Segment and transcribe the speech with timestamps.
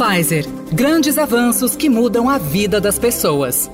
[0.00, 0.46] Pfizer.
[0.72, 3.70] Grandes avanços que mudam a vida das pessoas.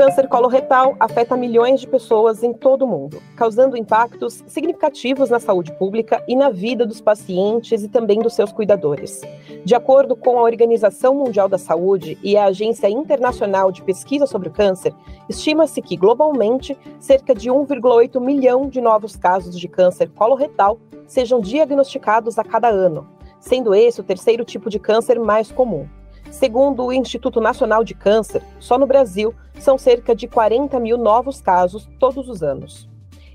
[0.00, 5.74] Câncer coloretal afeta milhões de pessoas em todo o mundo, causando impactos significativos na saúde
[5.74, 9.20] pública e na vida dos pacientes e também dos seus cuidadores.
[9.62, 14.48] De acordo com a Organização Mundial da Saúde e a Agência Internacional de Pesquisa sobre
[14.48, 14.94] o Câncer,
[15.28, 22.38] estima-se que, globalmente, cerca de 1,8 milhão de novos casos de câncer coloretal sejam diagnosticados
[22.38, 23.06] a cada ano,
[23.38, 25.86] sendo esse o terceiro tipo de câncer mais comum.
[26.30, 31.40] Segundo o Instituto Nacional de Câncer, só no Brasil são cerca de 40 mil novos
[31.40, 32.88] casos todos os anos.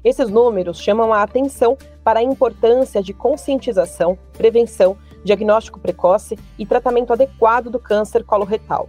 [0.03, 7.11] Esses números chamam a atenção para a importância de conscientização, prevenção, diagnóstico precoce e tratamento
[7.11, 8.87] adequado do câncer coloretal.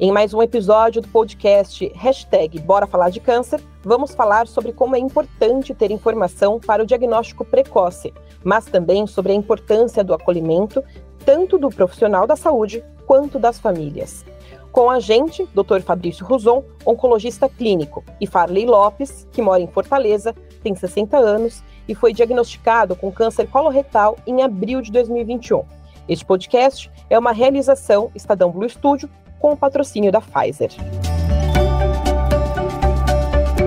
[0.00, 4.96] Em mais um episódio do podcast Hashtag Bora Falar de Câncer, vamos falar sobre como
[4.96, 8.12] é importante ter informação para o diagnóstico precoce,
[8.42, 10.82] mas também sobre a importância do acolhimento,
[11.24, 14.24] tanto do profissional da saúde quanto das famílias.
[14.72, 15.80] Com a gente, Dr.
[15.82, 21.94] Fabrício Ruzon, oncologista clínico, e Farley Lopes, que mora em Fortaleza, tem 60 anos e
[21.94, 25.62] foi diagnosticado com câncer coloretal em abril de 2021.
[26.08, 30.70] Este podcast é uma realização Estadão Blue Studio com o patrocínio da Pfizer.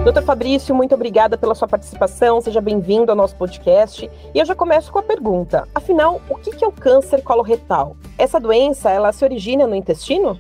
[0.04, 4.10] Doutor Fabrício, muito obrigada pela sua participação, seja bem-vindo ao nosso podcast.
[4.34, 7.96] E eu já começo com a pergunta: afinal, o que é o câncer coloretal?
[8.18, 10.40] Essa doença, ela se origina no intestino?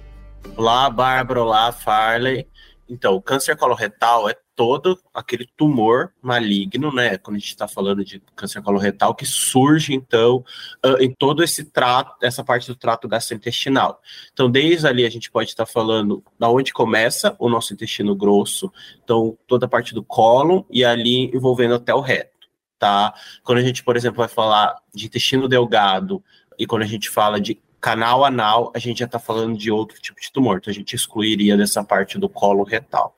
[0.56, 2.48] Olá, Bárbara, olá, Farley.
[2.90, 7.16] Então, o câncer coloretal é todo aquele tumor maligno, né?
[7.20, 10.44] Quando a gente está falando de câncer coloretal, que surge, então,
[10.84, 14.02] uh, em todo esse trato, essa parte do trato gastrointestinal.
[14.34, 18.16] Então, desde ali a gente pode estar tá falando da onde começa o nosso intestino
[18.16, 22.50] grosso, então, toda a parte do cólon e ali envolvendo até o reto,
[22.80, 23.14] tá?
[23.44, 26.24] Quando a gente, por exemplo, vai falar de intestino delgado
[26.58, 30.02] e quando a gente fala de canal anal, a gente já está falando de outro
[30.02, 33.17] tipo de tumor, então a gente excluiria dessa parte do colo retal.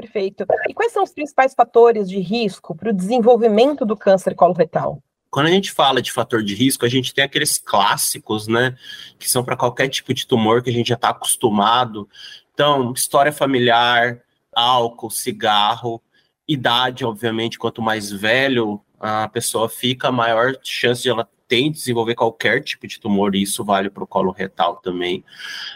[0.00, 0.46] Perfeito.
[0.68, 5.02] E quais são os principais fatores de risco para o desenvolvimento do câncer coloretal?
[5.30, 8.76] Quando a gente fala de fator de risco, a gente tem aqueles clássicos, né,
[9.18, 12.08] que são para qualquer tipo de tumor que a gente já está acostumado.
[12.52, 14.20] Então, história familiar,
[14.52, 16.02] álcool, cigarro,
[16.48, 22.62] idade, obviamente, quanto mais velho a pessoa fica, maior chance de ela tem desenvolver qualquer
[22.62, 25.24] tipo de tumor, e isso vale para o colo retal também.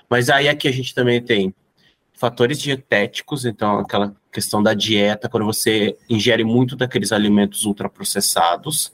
[0.09, 1.55] Mas aí aqui a gente também tem
[2.15, 8.93] fatores dietéticos, então aquela questão da dieta, quando você ingere muito daqueles alimentos ultraprocessados,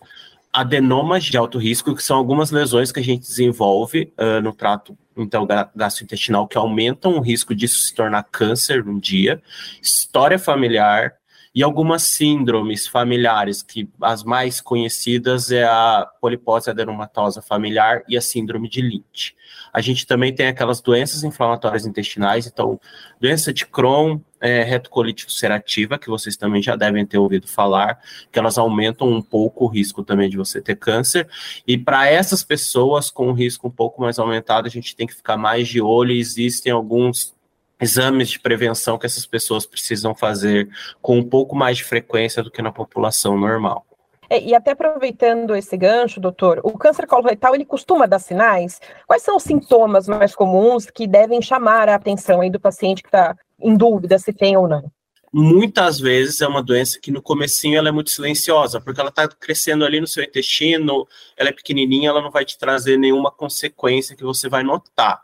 [0.52, 4.96] adenomas de alto risco, que são algumas lesões que a gente desenvolve uh, no trato
[5.16, 9.42] então gastrointestinal que aumentam o risco disso se tornar câncer um dia,
[9.82, 11.14] história familiar,
[11.54, 18.20] e algumas síndromes familiares, que as mais conhecidas é a polipose adenomatosa familiar e a
[18.20, 19.34] síndrome de Lynch.
[19.72, 22.80] A gente também tem aquelas doenças inflamatórias intestinais, então,
[23.20, 28.00] doença de Crohn, é, retocolite ulcerativa, que vocês também já devem ter ouvido falar,
[28.32, 31.28] que elas aumentam um pouco o risco também de você ter câncer.
[31.66, 35.14] E para essas pessoas com um risco um pouco mais aumentado, a gente tem que
[35.14, 36.12] ficar mais de olho.
[36.12, 37.34] Existem alguns
[37.80, 40.68] exames de prevenção que essas pessoas precisam fazer
[41.00, 43.86] com um pouco mais de frequência do que na população normal.
[44.28, 48.80] É, e até aproveitando esse gancho, doutor, o câncer coloretal ele costuma dar sinais?
[49.04, 53.08] Quais são os sintomas mais comuns que devem chamar a atenção aí do paciente que
[53.08, 54.84] está em dúvida se tem ou não?
[55.32, 59.28] Muitas vezes é uma doença que no comecinho ela é muito silenciosa, porque ela está
[59.28, 64.16] crescendo ali no seu intestino, ela é pequenininha, ela não vai te trazer nenhuma consequência
[64.16, 65.22] que você vai notar.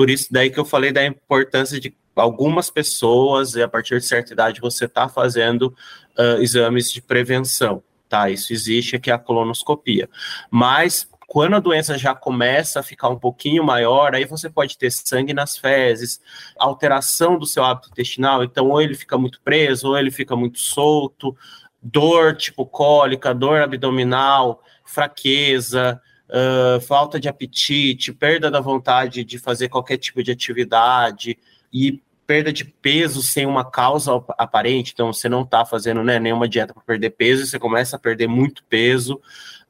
[0.00, 4.06] Por isso daí que eu falei da importância de algumas pessoas, e a partir de
[4.06, 5.76] certa idade, você está fazendo
[6.18, 8.30] uh, exames de prevenção, tá?
[8.30, 10.08] Isso existe aqui a colonoscopia.
[10.50, 14.90] Mas quando a doença já começa a ficar um pouquinho maior, aí você pode ter
[14.90, 16.18] sangue nas fezes,
[16.58, 20.60] alteração do seu hábito intestinal, então ou ele fica muito preso, ou ele fica muito
[20.60, 21.36] solto,
[21.82, 26.00] dor tipo cólica, dor abdominal, fraqueza,
[26.30, 31.38] uh, falta de apetite, perda da vontade de fazer qualquer tipo de atividade
[31.72, 36.48] e perda de peso sem uma causa aparente, então você não está fazendo né, nenhuma
[36.48, 39.20] dieta para perder peso, você começa a perder muito peso,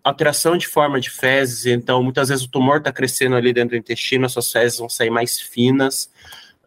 [0.04, 3.76] alteração de forma de fezes, então muitas vezes o tumor está crescendo ali dentro do
[3.76, 6.10] intestino, as suas fezes vão sair mais finas,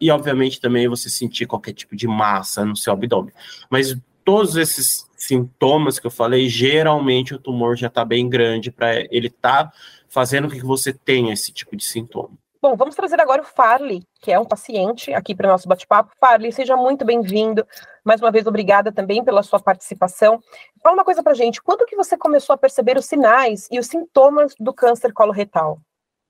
[0.00, 3.32] e obviamente também você sentir qualquer tipo de massa no seu abdômen.
[3.70, 9.00] Mas todos esses sintomas que eu falei, geralmente o tumor já está bem grande para
[9.10, 9.72] ele estar tá
[10.08, 12.36] fazendo com que você tenha esse tipo de sintoma.
[12.64, 16.14] Bom, vamos trazer agora o Farley, que é um paciente aqui para o nosso bate-papo.
[16.18, 17.66] Farley, seja muito bem-vindo.
[18.02, 20.42] Mais uma vez, obrigada também pela sua participação.
[20.82, 23.86] Fala uma coisa para gente, quando que você começou a perceber os sinais e os
[23.86, 25.78] sintomas do câncer coloretal?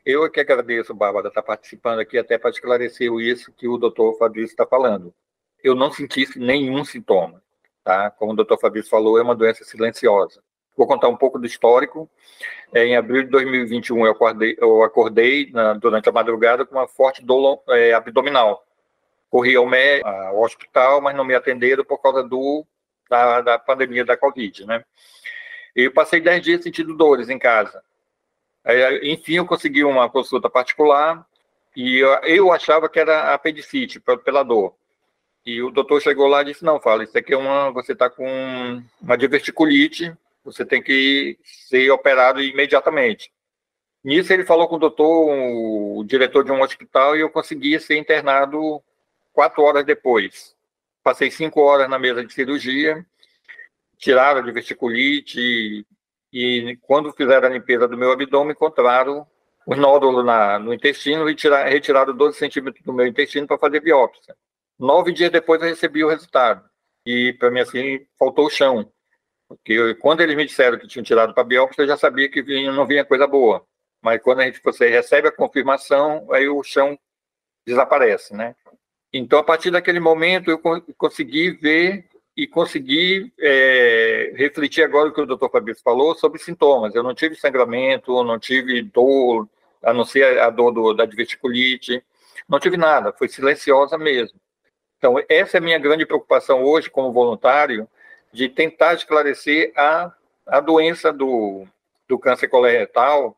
[0.04, 4.18] Eu é que agradeço, Bárbara, estar participando aqui até para esclarecer isso que o doutor
[4.18, 5.14] Fabrício está falando.
[5.62, 7.43] Eu não senti nenhum sintoma,
[7.84, 8.10] tá?
[8.10, 10.42] Como o doutor Fabrício falou, é uma doença silenciosa.
[10.76, 12.10] Vou contar um pouco do histórico.
[12.72, 16.88] É, em abril de 2021, eu acordei, eu acordei na, durante a madrugada com uma
[16.88, 18.64] forte dor é, abdominal.
[19.30, 22.66] Corri ao, médico, ao hospital, mas não me atenderam por causa do,
[23.08, 24.84] da, da pandemia da Covid, né?
[25.74, 27.82] Eu passei 10 dias sentindo dores em casa.
[29.02, 31.26] Enfim, eu consegui uma consulta particular
[31.76, 34.74] e eu, eu achava que era apendicite, pela dor.
[35.46, 37.70] E o doutor chegou lá e disse: Não, fala, isso aqui é uma.
[37.72, 43.32] Você está com uma diverticulite, você tem que ser operado imediatamente.
[44.02, 47.96] Nisso ele falou com o doutor, o diretor de um hospital, e eu consegui ser
[47.96, 48.82] internado
[49.32, 50.54] quatro horas depois.
[51.02, 53.04] Passei cinco horas na mesa de cirurgia,
[53.98, 55.86] tiraram a diverticulite, e,
[56.32, 59.26] e quando fizeram a limpeza do meu abdômen, encontraram
[59.66, 63.80] os nódulos na, no intestino e tirar, retiraram 12 centímetros do meu intestino para fazer
[63.80, 64.36] biópsia.
[64.78, 66.68] Nove dias depois eu recebi o resultado.
[67.06, 68.90] E para mim, assim, faltou o chão.
[69.48, 72.72] Porque quando eles me disseram que tinham tirado para biópsia, eu já sabia que vinha,
[72.72, 73.64] não vinha coisa boa.
[74.02, 76.98] Mas quando a gente, você recebe a confirmação, aí o chão
[77.66, 78.54] desaparece, né?
[79.12, 80.60] Então, a partir daquele momento, eu
[80.96, 86.94] consegui ver e consegui é, refletir agora o que o doutor Fabrício falou sobre sintomas.
[86.94, 89.48] Eu não tive sangramento, não tive dor,
[89.82, 92.02] a não ser a dor do, da diverticulite,
[92.48, 94.38] não tive nada, foi silenciosa mesmo.
[95.04, 97.86] Então, essa é a minha grande preocupação hoje como voluntário,
[98.32, 100.10] de tentar esclarecer a,
[100.46, 101.66] a doença do,
[102.08, 103.36] do câncer coloretal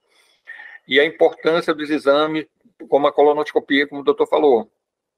[0.87, 2.47] e a importância dos exames,
[2.89, 4.71] como a colonoscopia, como o doutor falou.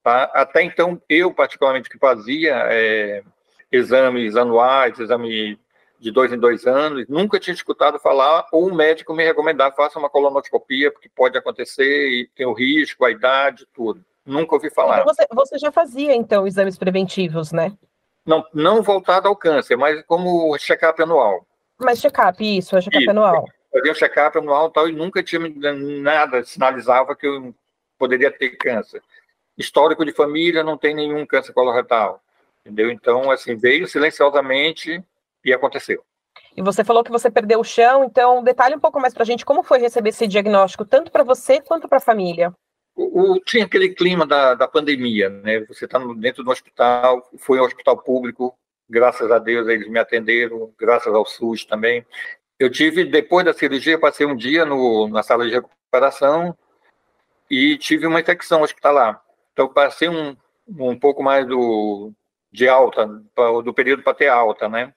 [0.02, 0.22] Tá?
[0.32, 3.22] Até então, eu, particularmente, que fazia é,
[3.70, 5.60] exames anuais, exame
[6.00, 9.98] de dois em dois anos, nunca tinha escutado falar, ou um médico me recomendar, faça
[9.98, 14.02] uma colonoscopia, porque pode acontecer e tem o risco, a idade, tudo.
[14.28, 15.00] Nunca ouvi falar.
[15.00, 17.72] Então você, você já fazia, então, exames preventivos, né?
[18.26, 21.46] Não, não voltado ao câncer, mas como check-up anual.
[21.78, 23.46] Mas check-up, isso, é check-up anual.
[23.72, 25.40] Fazia check-up anual tal, e nunca tinha
[26.02, 27.54] nada, sinalizava que eu
[27.98, 29.02] poderia ter câncer.
[29.56, 32.20] Histórico de família, não tem nenhum câncer coloretal.
[32.60, 32.90] Entendeu?
[32.90, 35.02] Então, assim, veio silenciosamente
[35.42, 36.04] e aconteceu.
[36.54, 39.26] E você falou que você perdeu o chão, então detalhe um pouco mais para a
[39.26, 42.52] gente como foi receber esse diagnóstico, tanto para você quanto para a família
[42.98, 45.60] o, tinha aquele clima da, da pandemia, né?
[45.66, 48.56] Você está dentro do hospital, foi um hospital público,
[48.90, 52.04] graças a Deus eles me atenderam, graças ao SUS também.
[52.58, 56.56] Eu tive, depois da cirurgia, passei um dia no, na sala de recuperação
[57.48, 59.22] e tive uma infecção hospitalar.
[59.52, 60.36] Então, passei um,
[60.66, 62.12] um pouco mais do,
[62.50, 63.06] de alta,
[63.64, 64.92] do período para ter alta, né?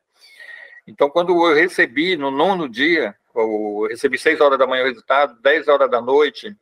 [0.87, 5.39] Então, quando eu recebi, no nono dia, eu recebi 6 horas da manhã o resultado,
[5.41, 6.55] 10 horas da noite,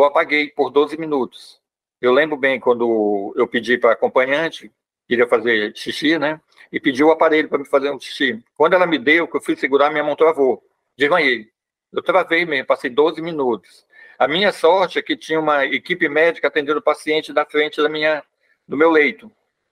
[0.00, 1.60] eu apaguei por 12 minutos.
[2.00, 4.70] Eu lembro bem quando eu pedi para a acompanhante,
[5.08, 6.40] queria fazer xixi, né?
[6.72, 8.42] E pedi o aparelho para me fazer um xixi.
[8.56, 10.62] Quando ela me deu, que eu fui segurar, minha mão travou.
[10.96, 11.48] Desmanhei.
[11.92, 13.86] Eu travei mesmo, passei 12 minutos.
[14.18, 17.88] A minha sorte é que tinha uma equipe médica atendendo o paciente da frente da
[17.88, 18.22] minha,
[18.66, 19.30] do meu leito.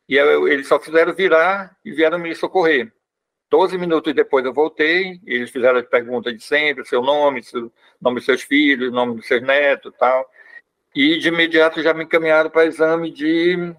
[0.08, 2.92] E eu, eles só fizeram virar e vieram me socorrer.
[3.52, 7.70] Doze minutos depois eu voltei, eles fizeram as perguntas de sempre, seu nome, seu,
[8.00, 10.26] nome dos seus filhos, nome dos seus netos tal.
[10.94, 13.74] E de imediato já me encaminharam para exame de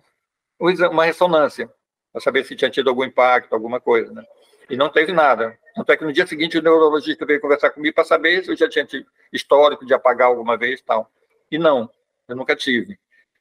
[0.59, 1.73] uma ressonância,
[2.11, 4.23] para saber se tinha tido algum impacto, alguma coisa, né?
[4.69, 5.57] E não teve nada.
[5.75, 8.69] Até que no dia seguinte o neurologista veio conversar comigo para saber se eu já
[8.69, 11.09] tinha tido histórico de apagar alguma vez tal.
[11.49, 11.89] E não,
[12.27, 12.99] eu nunca tive.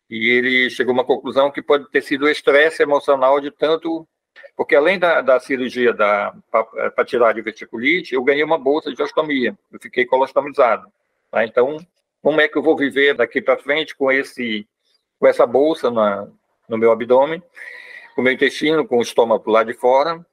[0.09, 4.09] E ele chegou a uma conclusão que pode ter sido o estresse emocional de tanto
[4.57, 9.03] porque além da, da cirurgia para eh, tirar a diverticulite, eu ganhei uma bolsa de
[9.03, 9.57] ostomia.
[9.73, 10.87] Eu fiquei colostomizado.
[11.31, 11.45] Tá?
[11.45, 11.79] Então,
[12.23, 14.67] como é que eu vou viver daqui para frente com esse
[15.19, 16.27] com essa bolsa na,
[16.69, 17.41] no meu abdômen,
[18.15, 20.25] com o meu intestino, com o estômago lá de fora,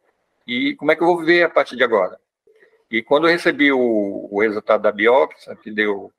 [0.48, 2.20] e como é que eu vou viver a partir de agora?
[2.90, 6.12] E quando eu recebi o, o resultado da biópsia, que deu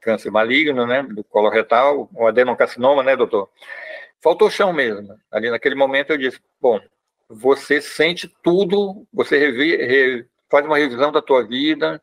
[0.00, 3.50] câncer maligno, né, do colo retal, o adenocarcinoma, né, doutor?
[4.22, 5.18] Faltou chão mesmo.
[5.30, 6.80] Ali naquele momento eu disse, bom,
[7.34, 12.00] você sente tudo, você revi, re, faz uma revisão da tua vida,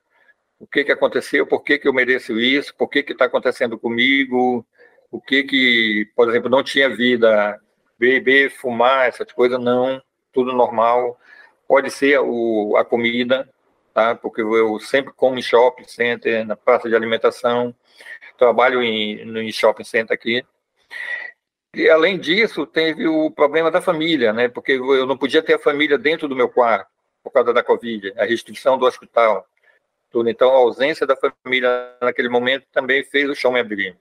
[0.60, 4.66] o que que aconteceu, por que que eu mereço isso, por que está acontecendo comigo,
[5.10, 7.60] o que que, por exemplo, não tinha vida,
[7.98, 10.02] beber, fumar, essas coisas, não,
[10.34, 11.20] tudo normal.
[11.68, 13.50] Pode ser o, a comida,
[13.94, 14.16] tá?
[14.16, 17.74] Porque eu sempre como em shopping center, na praça de alimentação,
[18.38, 20.44] trabalho em, no shopping center aqui.
[21.74, 24.50] E, além disso, teve o problema da família, né?
[24.50, 26.90] Porque eu não podia ter a família dentro do meu quarto
[27.24, 29.46] por causa da Covid, a restrição do hospital.
[30.10, 30.30] Tudo.
[30.30, 33.96] Então, a ausência da família naquele momento também fez o chão me abrir.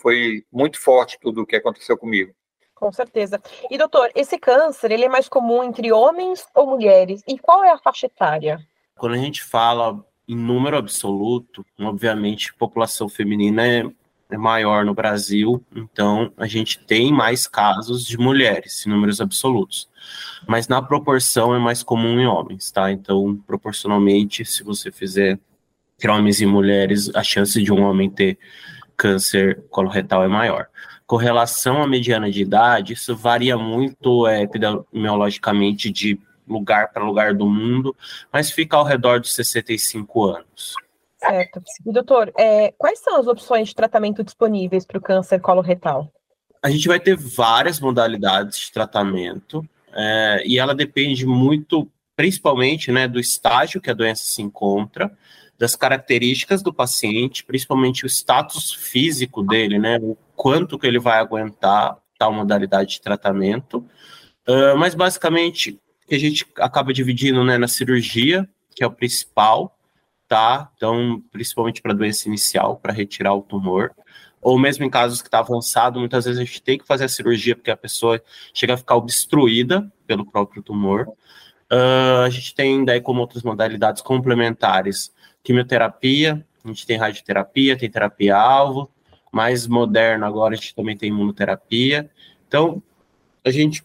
[0.00, 2.34] Foi muito forte tudo o que aconteceu comigo.
[2.74, 3.40] Com certeza.
[3.70, 7.22] E, doutor, esse câncer, ele é mais comum entre homens ou mulheres?
[7.28, 8.58] E qual é a faixa etária?
[8.96, 13.84] Quando a gente fala em número absoluto, obviamente, a população feminina é é
[14.38, 19.88] maior no Brasil, então a gente tem mais casos de mulheres, em números absolutos.
[20.46, 22.90] Mas na proporção é mais comum em homens, tá?
[22.90, 25.38] Então, proporcionalmente, se você fizer
[25.96, 28.38] entre homens e mulheres, a chance de um homem ter
[28.96, 30.66] câncer coloretal é maior.
[31.06, 37.34] Com relação à mediana de idade, isso varia muito é, epidemiologicamente de lugar para lugar
[37.34, 37.96] do mundo,
[38.32, 40.74] mas fica ao redor dos 65 anos.
[41.22, 41.62] Certo.
[41.86, 46.12] E, doutor, é, quais são as opções de tratamento disponíveis para o câncer coloretal?
[46.60, 49.64] A gente vai ter várias modalidades de tratamento,
[49.94, 55.16] é, e ela depende muito, principalmente, né, do estágio que a doença se encontra,
[55.56, 61.20] das características do paciente, principalmente o status físico dele, né, o quanto que ele vai
[61.20, 63.78] aguentar tal modalidade de tratamento.
[64.48, 69.76] Uh, mas, basicamente, que a gente acaba dividindo né, na cirurgia, que é o principal,
[70.32, 70.70] tá?
[70.74, 73.90] Então, principalmente para doença inicial, para retirar o tumor,
[74.40, 77.08] ou mesmo em casos que está avançado, muitas vezes a gente tem que fazer a
[77.08, 78.18] cirurgia porque a pessoa
[78.54, 81.06] chega a ficar obstruída pelo próprio tumor.
[81.70, 85.12] Uh, a gente tem daí como outras modalidades complementares,
[85.44, 88.90] quimioterapia, a gente tem radioterapia, tem terapia-alvo,
[89.30, 92.10] mais moderno agora a gente também tem imunoterapia.
[92.48, 92.82] Então,
[93.44, 93.84] a gente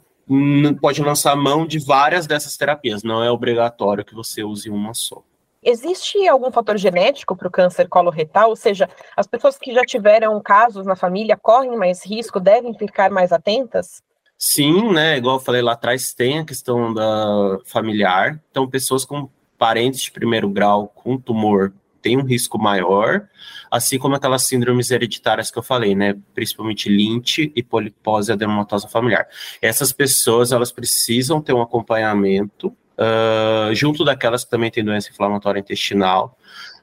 [0.79, 5.21] pode lançar mão de várias dessas terapias, não é obrigatório que você use uma só.
[5.63, 8.49] Existe algum fator genético para o câncer coloretal?
[8.49, 13.09] Ou seja, as pessoas que já tiveram casos na família correm mais risco, devem ficar
[13.11, 14.01] mais atentas?
[14.37, 15.17] Sim, né?
[15.17, 18.39] Igual eu falei lá atrás, tem a questão da familiar.
[18.51, 23.27] Então, pessoas com parentes de primeiro grau com tumor têm um risco maior,
[23.69, 26.15] assim como aquelas síndromes hereditárias que eu falei, né?
[26.35, 29.27] Principalmente Lynch e polipose adenomatosa familiar.
[29.61, 35.59] Essas pessoas, elas precisam ter um acompanhamento uh, junto daquelas que também têm doença inflamatória
[35.59, 36.37] intestinal,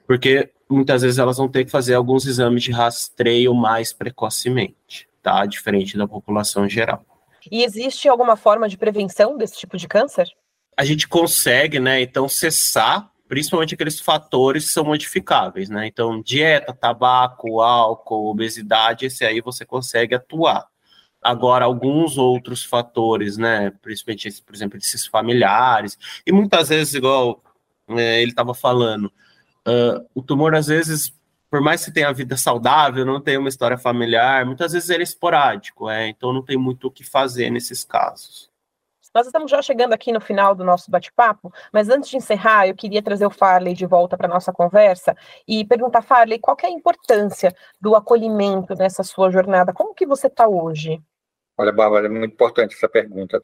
[0.07, 5.45] porque muitas vezes elas vão ter que fazer alguns exames de rastreio mais precocemente, tá?
[5.45, 7.05] Diferente da população geral.
[7.51, 10.27] E existe alguma forma de prevenção desse tipo de câncer?
[10.77, 15.87] A gente consegue, né, então, cessar principalmente aqueles fatores que são modificáveis, né?
[15.87, 20.67] Então, dieta, tabaco, álcool, obesidade, esse aí você consegue atuar.
[21.25, 27.41] Agora, alguns outros fatores, né, principalmente, por exemplo, esses familiares, e muitas vezes, igual
[27.89, 29.05] é, ele estava falando,
[29.67, 31.11] uh, o tumor, às vezes,
[31.49, 35.03] por mais que tenha vida saudável, não tenha uma história familiar, muitas vezes ele é
[35.03, 38.51] esporádico, é, então não tem muito o que fazer nesses casos.
[39.15, 42.75] Nós estamos já chegando aqui no final do nosso bate-papo, mas antes de encerrar, eu
[42.75, 45.15] queria trazer o Farley de volta para a nossa conversa
[45.47, 49.73] e perguntar, Farley, qual é a importância do acolhimento nessa sua jornada?
[49.73, 51.01] Como que você está hoje?
[51.57, 53.41] Olha, Bárbara, é muito importante essa pergunta.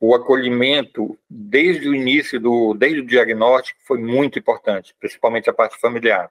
[0.00, 5.78] O acolhimento, desde o início, do, desde o diagnóstico, foi muito importante, principalmente a parte
[5.80, 6.28] familiar.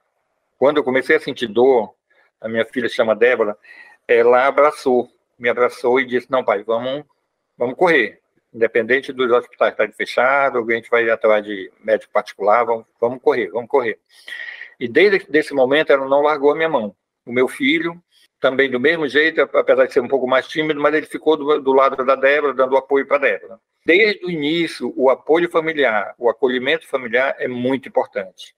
[0.58, 1.94] Quando eu comecei a sentir dor,
[2.40, 3.56] a minha filha chama Débora,
[4.06, 7.04] ela abraçou, me abraçou e disse: Não, pai, vamos,
[7.56, 8.20] vamos correr.
[8.52, 13.48] Independente dos hospitais estarem fechados, a gente vai atrás de médico particular, vamos, vamos correr,
[13.48, 13.98] vamos correr.
[14.78, 16.94] E desde esse momento ela não largou a minha mão.
[17.24, 18.02] O meu filho,
[18.42, 21.60] também do mesmo jeito, apesar de ser um pouco mais tímido, mas ele ficou do,
[21.60, 23.60] do lado da Débora, dando apoio para a Débora.
[23.86, 28.52] Desde o início, o apoio familiar, o acolhimento familiar é muito importante.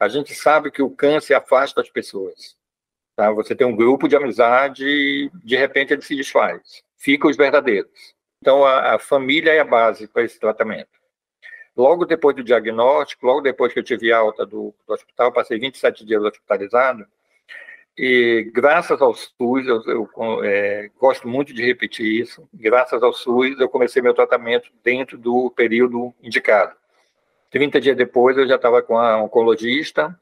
[0.00, 2.56] A gente sabe que o câncer afasta as pessoas.
[3.14, 3.30] Tá?
[3.32, 6.82] Você tem um grupo de amizade, de repente ele se desfaz.
[6.96, 8.14] Ficam os verdadeiros.
[8.40, 10.98] Então, a, a família é a base para esse tratamento.
[11.76, 16.06] Logo depois do diagnóstico, logo depois que eu tive alta do, do hospital, passei 27
[16.06, 17.06] dias hospitalizado,
[18.02, 23.60] e graças ao SUS, eu, eu é, gosto muito de repetir isso, graças ao SUS
[23.60, 26.74] eu comecei meu tratamento dentro do período indicado.
[27.50, 30.18] 30 dias depois eu já estava com a oncologista,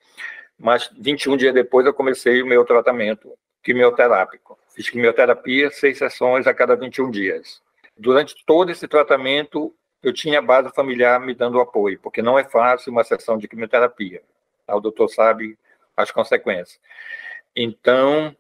[0.59, 3.31] mas 21 dias depois eu comecei o meu tratamento
[3.63, 4.59] quimioterápico.
[4.75, 7.63] Fiz quimioterapia, seis sessões a cada 21 dias.
[7.97, 12.43] Durante todo esse tratamento, eu tinha a base familiar me dando apoio, porque não é
[12.43, 14.21] fácil uma sessão de quimioterapia.
[14.67, 15.57] O doutor sabe
[15.97, 16.81] as consequências.
[17.61, 18.37] Então,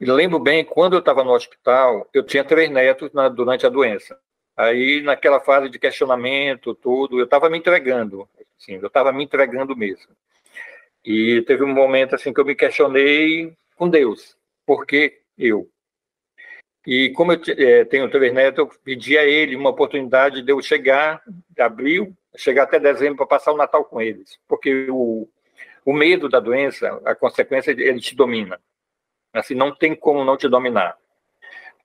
[0.00, 4.18] lembro bem, quando eu estava no hospital, eu tinha três netos na, durante a doença.
[4.56, 9.76] Aí, naquela fase de questionamento, tudo, eu estava me entregando, assim, eu estava me entregando
[9.76, 10.08] mesmo.
[11.04, 14.36] E teve um momento assim que eu me questionei com Deus,
[14.66, 15.70] por que eu?
[16.84, 20.60] E como eu é, tenho três netos, eu pedi a ele uma oportunidade de eu
[20.60, 25.28] chegar de abril, chegar até dezembro para passar o Natal com eles, porque o,
[25.88, 28.60] o medo da doença, a consequência, ele te domina.
[29.32, 30.98] Assim, não tem como não te dominar.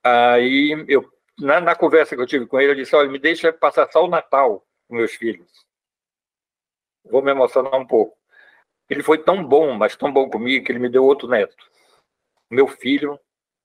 [0.02, 3.50] Aí, eu, na, na conversa que eu tive com ele, eu disse, olha, me deixa
[3.50, 5.50] passar só o Natal com meus filhos.
[7.02, 8.14] Vou me emocionar um pouco.
[8.90, 11.56] Ele foi tão bom, mas tão bom comigo, que ele me deu outro neto.
[12.50, 13.18] Meu filho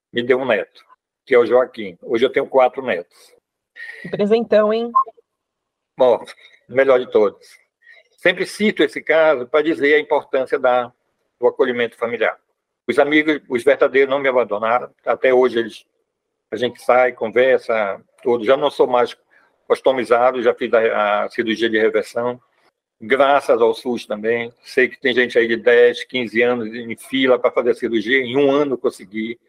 [0.10, 0.86] me deu um neto,
[1.26, 1.98] que é o Joaquim.
[2.02, 3.36] Hoje eu tenho quatro netos.
[4.02, 4.90] Que presentão, hein?
[5.98, 6.24] Bom,
[6.70, 7.60] melhor de todos.
[8.20, 10.92] Sempre cito esse caso para dizer a importância da,
[11.40, 12.38] do acolhimento familiar.
[12.86, 14.92] Os amigos, os verdadeiros, não me abandonaram.
[15.06, 15.86] Até hoje eles,
[16.52, 18.44] a gente sai, conversa, tudo.
[18.44, 19.16] Já não sou mais
[19.68, 22.42] customizado, já fiz a, a cirurgia de reversão
[23.00, 24.54] graças ao SUS também.
[24.64, 28.18] Sei que tem gente aí de 10, 15 anos em fila para fazer a cirurgia,
[28.18, 29.40] em um ano consegui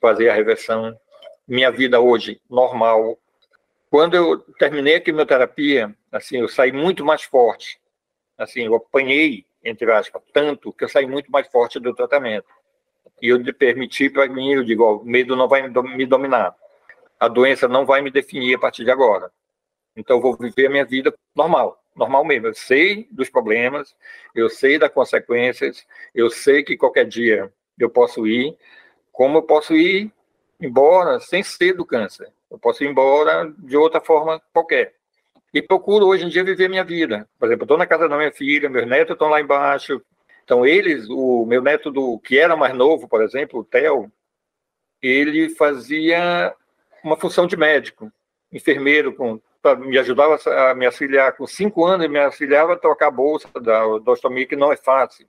[0.00, 0.96] fazer a reversão.
[1.46, 3.18] Minha vida hoje, normal.
[3.90, 7.80] Quando eu terminei a quimioterapia, assim, eu saí muito mais forte.
[8.36, 12.46] Assim, eu apanhei, entre aspas, tanto que eu saí muito mais forte do tratamento.
[13.22, 16.54] E eu permiti para mim, eu digo, ó, o medo não vai me dominar.
[17.18, 19.30] A doença não vai me definir a partir de agora.
[19.96, 22.48] Então, eu vou viver a minha vida normal normal mesmo.
[22.48, 23.94] Eu sei dos problemas,
[24.34, 28.56] eu sei das consequências, eu sei que qualquer dia eu posso ir,
[29.12, 30.12] como eu posso ir
[30.60, 32.32] embora sem ser do câncer.
[32.50, 34.94] Eu posso ir embora de outra forma qualquer.
[35.54, 37.28] E procuro hoje em dia viver minha vida.
[37.38, 40.02] Por exemplo, estou na casa da minha filha, meus netos estão lá embaixo.
[40.42, 44.10] Então, eles, o meu neto do que era mais novo, por exemplo, o Theo,
[45.00, 46.52] ele fazia
[47.04, 48.10] uma função de médico,
[48.52, 49.40] enfermeiro com
[49.78, 50.38] me ajudava
[50.70, 51.32] a me auxiliar.
[51.32, 55.26] Com cinco anos, me auxiliava a trocar a bolsa da ostomia, que não é fácil.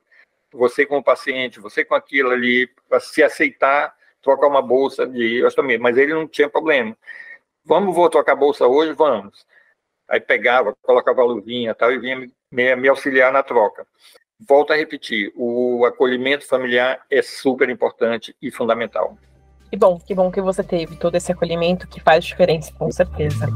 [0.51, 5.79] Você como paciente, você com aquilo ali, para se aceitar, trocar uma bolsa de ostomia.
[5.79, 6.97] Mas ele não tinha problema.
[7.63, 8.91] Vamos, vou trocar a bolsa hoje?
[8.91, 9.45] Vamos.
[10.09, 13.85] Aí pegava, colocava a luvinha tal, e vinha me, me auxiliar na troca.
[14.47, 19.17] Volto a repetir, o acolhimento familiar é super importante e fundamental.
[19.69, 23.47] Que bom, que bom que você teve todo esse acolhimento que faz diferença, com certeza.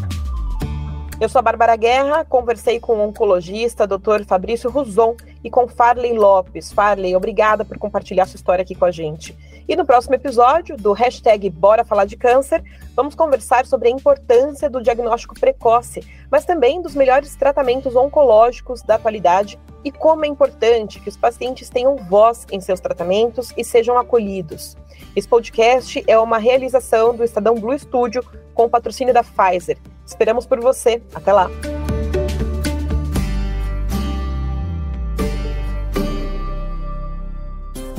[1.20, 4.24] Eu sou a Bárbara Guerra, conversei com o oncologista Dr.
[4.26, 6.72] Fabrício Ruzon e com Farley Lopes.
[6.72, 9.38] Farley, obrigada por compartilhar sua história aqui com a gente.
[9.68, 12.64] E no próximo episódio do hashtag Bora Falar de Câncer,
[12.96, 18.96] vamos conversar sobre a importância do diagnóstico precoce, mas também dos melhores tratamentos oncológicos da
[18.96, 23.98] atualidade e como é importante que os pacientes tenham voz em seus tratamentos e sejam
[23.98, 24.76] acolhidos.
[25.16, 28.24] Esse podcast é uma realização do Estadão Blue Studio
[28.54, 29.78] com o patrocínio da Pfizer.
[30.06, 31.02] Esperamos por você.
[31.14, 31.50] Até lá!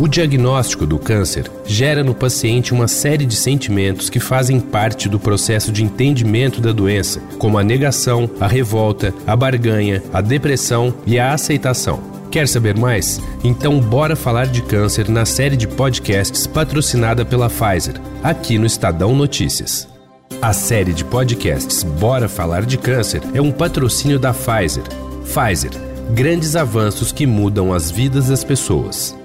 [0.00, 5.20] O diagnóstico do câncer gera no paciente uma série de sentimentos que fazem parte do
[5.20, 11.18] processo de entendimento da doença, como a negação, a revolta, a barganha, a depressão e
[11.18, 12.00] a aceitação.
[12.30, 13.20] Quer saber mais?
[13.44, 19.14] Então bora falar de câncer na série de podcasts patrocinada pela Pfizer, aqui no Estadão
[19.14, 19.86] Notícias.
[20.40, 24.84] A série de podcasts Bora Falar de Câncer é um patrocínio da Pfizer.
[25.24, 25.72] Pfizer,
[26.14, 29.19] grandes avanços que mudam as vidas das pessoas.